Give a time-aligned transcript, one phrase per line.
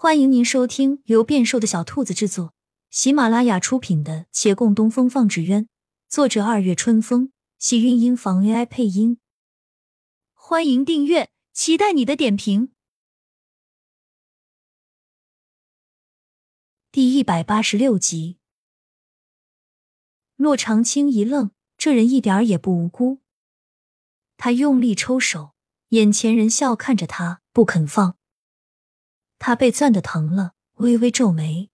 [0.00, 2.54] 欢迎您收听由变瘦的小兔子制作、
[2.88, 5.64] 喜马拉雅出品的《且共东风放纸鸢》，
[6.08, 9.18] 作者二月春风，喜韵音房 AI 配音。
[10.34, 12.70] 欢迎订阅，期待你的点评。
[16.92, 18.38] 第一百八十六集，
[20.36, 23.18] 洛长青一愣，这人一点儿也不无辜。
[24.36, 25.54] 他用力抽手，
[25.88, 28.16] 眼前人笑看着他，不肯放。
[29.38, 31.70] 他被攥的疼了，微微皱眉。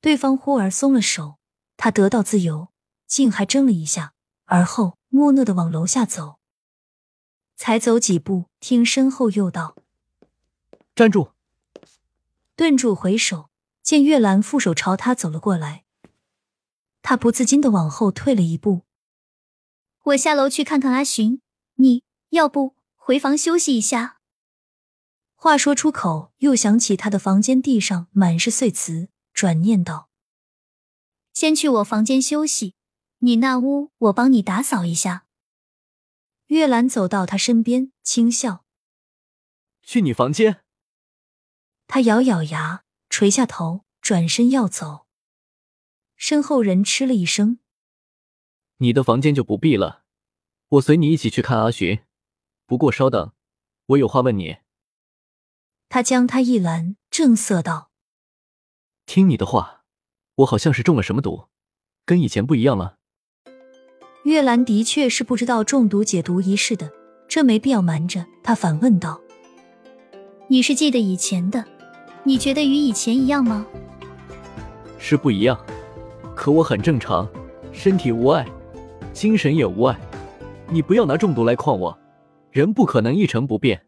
[0.00, 1.38] 对方忽而松了手，
[1.76, 2.68] 他得到自由，
[3.06, 4.14] 竟还怔了一下，
[4.46, 6.38] 而后木讷的往楼下走。
[7.56, 9.76] 才走几步，听身后又道
[10.96, 11.32] ：“站住！”
[12.56, 13.50] 顿住，回首
[13.82, 15.84] 见月兰负手朝他走了过来，
[17.02, 18.82] 他不自禁的往后退了一步。
[20.04, 21.40] 我下楼去看看阿寻，
[21.76, 24.18] 你要不回房休息一下？
[25.42, 30.08] 话说出口，又想起他的房间地上满是碎瓷，转念道
[31.34, 32.76] ：“先去我房间休息，
[33.18, 35.26] 你那屋我帮你打扫一下。”
[36.46, 38.64] 月兰走到他身边，轻笑
[39.82, 40.62] ：“去你房间。”
[41.88, 45.08] 他咬咬牙，垂下头，转身要走。
[46.14, 47.58] 身后人嗤了一声
[48.78, 50.04] ：“你的房间就不必了，
[50.68, 51.98] 我随你一起去看阿寻。
[52.64, 53.32] 不过稍等，
[53.86, 54.58] 我有话问你。”
[55.92, 57.90] 他将他一拦，正色道
[59.04, 59.82] ：“听你的话，
[60.36, 61.48] 我好像是中了什么毒，
[62.06, 62.96] 跟以前不一样了。”
[64.24, 66.90] 月兰的确是不知道中毒解毒一事的，
[67.28, 68.24] 这没必要瞒着。
[68.42, 69.20] 他反问道
[70.48, 71.62] ：“你是记得以前的？
[72.24, 73.66] 你觉得与以前一样吗
[74.98, 75.62] ？”“是不一样，
[76.34, 77.28] 可我很正常，
[77.70, 78.48] 身体无碍，
[79.12, 80.00] 精神也无碍。
[80.70, 81.98] 你不要拿中毒来诓我，
[82.50, 83.84] 人不可能一成不变。”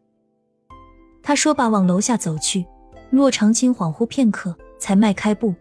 [1.27, 2.63] 他说罢，往楼下走去。
[3.09, 5.55] 洛长青恍惚片刻，才迈开步。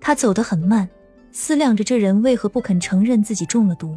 [0.00, 0.88] 他走得很慢，
[1.32, 3.94] 思量着这人为何不肯承认自己中了毒。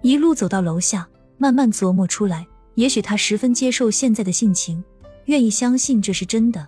[0.00, 1.06] 一路走到楼下，
[1.36, 2.46] 慢慢琢磨出来：
[2.76, 4.82] 也许他十分接受现在的性情，
[5.26, 6.66] 愿意相信这是真的。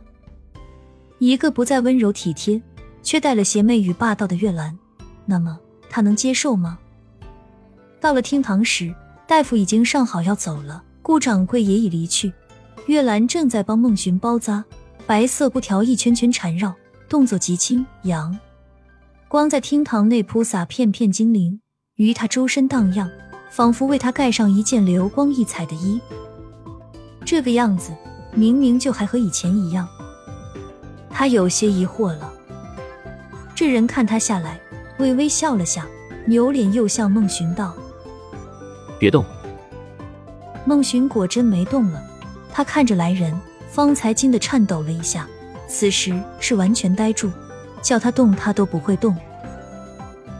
[1.18, 2.60] 一个不再温柔体贴，
[3.02, 4.78] 却带了邪魅与霸道的月兰，
[5.24, 6.78] 那么他能接受吗？
[7.98, 8.94] 到了厅堂时，
[9.26, 12.30] 大夫已经上好要走了，顾掌柜也已离去。
[12.86, 14.64] 月兰正在帮孟寻包扎，
[15.06, 16.74] 白色布条一圈圈缠绕，
[17.08, 18.36] 动作极轻扬。
[19.28, 21.60] 光在厅堂内铺洒片片金鳞，
[21.94, 23.08] 于他周身荡漾，
[23.50, 26.00] 仿佛为他盖上一件流光溢彩的衣。
[27.24, 27.92] 这个样子，
[28.34, 29.86] 明明就还和以前一样。
[31.08, 32.32] 他有些疑惑了。
[33.54, 34.60] 这人看他下来，
[34.98, 35.86] 微微笑了下，
[36.26, 37.76] 扭脸又向孟寻道
[38.98, 39.24] ：“别动。”
[40.66, 42.02] 孟寻果真没动了。
[42.52, 43.34] 他看着来人，
[43.66, 45.26] 方才惊得颤抖了一下，
[45.66, 47.30] 此时是完全呆住，
[47.80, 49.16] 叫他动他都不会动。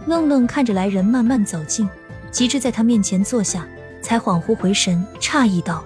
[0.07, 1.89] 愣愣看着来人慢慢走近，
[2.31, 3.67] 及至在他面前坐下，
[4.03, 5.83] 才恍惚回神，诧异道：“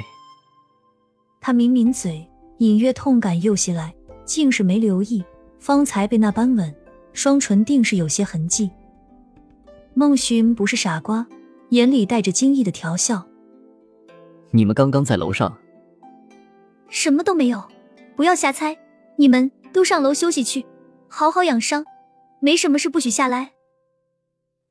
[1.40, 2.26] 他抿抿嘴，
[2.58, 3.92] 隐约痛感又袭来，
[4.24, 5.22] 竟是没留意，
[5.58, 6.74] 方才被那般吻，
[7.12, 8.70] 双唇定是有些痕迹。
[9.94, 11.26] 孟寻不是傻瓜。
[11.72, 13.26] 眼里带着惊异的调笑。
[14.50, 15.58] 你们刚刚在楼上？
[16.90, 17.66] 什么都没有，
[18.14, 18.78] 不要瞎猜。
[19.16, 20.66] 你们都上楼休息去，
[21.08, 21.86] 好好养伤。
[22.40, 23.52] 没什么事，不许下来。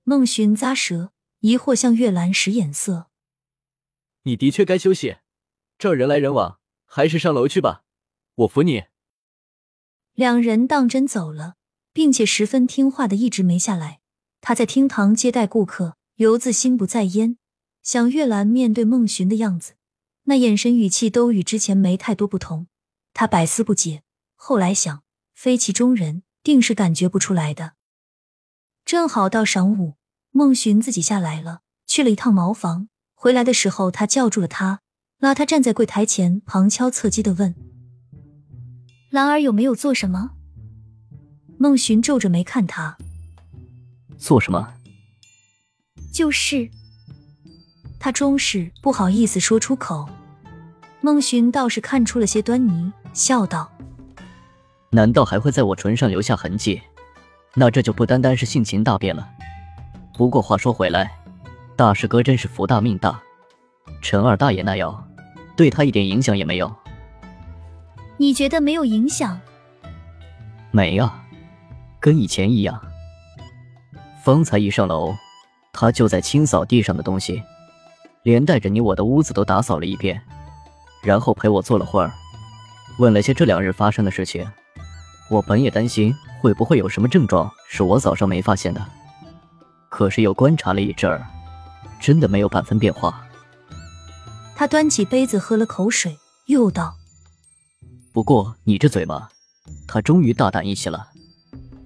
[0.03, 3.07] 孟寻咂舌，疑惑向月兰使眼色。
[4.23, 5.17] 你的确该休息，
[5.79, 7.81] 这儿人来人往，还是上楼去吧。
[8.35, 8.83] 我扶你。
[10.13, 11.55] 两人当真走了，
[11.93, 14.01] 并且十分听话的一直没下来。
[14.39, 15.95] 他在厅堂接待顾客。
[16.21, 17.37] 游子心不在焉，
[17.81, 19.73] 想月兰面对孟寻的样子，
[20.25, 22.67] 那眼神语气都与之前没太多不同。
[23.11, 24.03] 他百思不解，
[24.35, 25.01] 后来想，
[25.33, 27.73] 非其中人，定是感觉不出来的。
[28.85, 29.95] 正好到晌午，
[30.29, 32.87] 孟寻自己下来了，去了一趟茅房。
[33.15, 34.81] 回来的时候，他叫住了他，
[35.17, 37.55] 拉他站在柜台前，旁敲侧击的问
[39.09, 40.33] ：“兰儿有没有做什么？”
[41.57, 42.99] 孟寻皱着眉看他，
[44.19, 44.75] 做什么？
[46.11, 46.69] 就是，
[47.97, 50.07] 他终是不好意思说出口。
[50.99, 53.71] 孟寻倒是看出了些端倪，笑道
[54.91, 56.81] ：“难道还会在我唇上留下痕迹？
[57.55, 59.27] 那这就不单单是性情大变了。
[60.13, 61.11] 不过话说回来，
[61.75, 63.19] 大师哥真是福大命大，
[64.01, 65.07] 陈二大爷那药
[65.55, 66.71] 对他一点影响也没有。
[68.17, 69.39] 你觉得没有影响？
[70.71, 71.23] 没啊，
[71.99, 72.79] 跟以前一样。
[74.23, 75.15] 方才一上楼。”
[75.73, 77.41] 他就在清扫地上的东西，
[78.23, 80.21] 连带着你我的屋子都打扫了一遍。
[81.03, 82.11] 然后陪我坐了会儿，
[82.99, 84.47] 问了些这两日发生的事情。
[85.29, 88.85] 我本也担心会不会有什么症状是我早上没发现的，
[89.89, 91.25] 可是又观察了一阵儿，
[91.99, 93.25] 真的没有半分变化。
[94.55, 96.95] 他端起杯子喝了口水，又道
[98.13, 99.29] ：“不过你这嘴巴，
[99.87, 101.07] 他终于大胆一些了。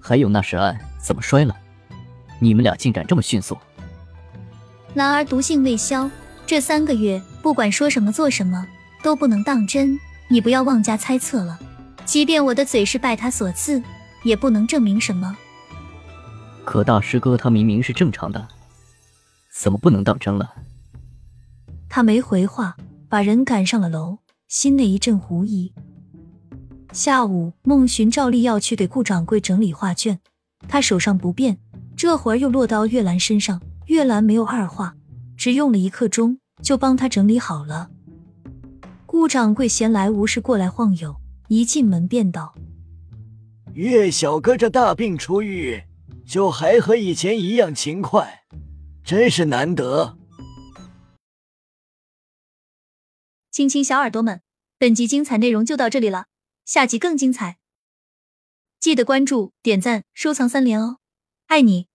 [0.02, 1.56] 还有那石案怎么摔了？
[2.40, 3.58] 你们俩进展这么迅速。”
[4.96, 6.10] 兰儿毒性未消，
[6.48, 8.66] 这三个月不管说什么做什么
[9.04, 10.00] 都不能当真，
[10.30, 11.60] 你不要妄加猜测了。
[12.06, 13.84] 即便我的嘴是拜他所赐，
[14.24, 15.36] 也不能证明什么。
[16.64, 18.48] 可大师哥他明明是正常的，
[19.52, 20.54] 怎么不能当真了？
[21.90, 22.78] 他没回话，
[23.10, 25.74] 把人赶上了楼，心内一阵狐疑。
[26.94, 30.20] 下午，孟寻照例要去给顾掌柜整理画卷，
[30.70, 31.58] 他手上不便，
[31.98, 33.62] 这会儿又落到月兰身上。
[33.88, 34.96] 月兰没有二话，
[35.38, 37.92] 只用了一刻钟就帮他整理好了。
[39.06, 41.16] 顾掌柜闲来无事过来晃悠。
[41.48, 42.56] 一进门便道
[43.74, 45.84] ：“岳小哥这大病初愈，
[46.26, 48.46] 就还和以前一样勤快，
[49.04, 50.18] 真是难得。”
[53.52, 54.42] 亲亲小耳朵们，
[54.80, 56.26] 本集精彩内容就到这里了，
[56.66, 57.60] 下集更精彩，
[58.80, 60.98] 记得关注、点赞、收藏三连哦，
[61.46, 61.86] 爱你！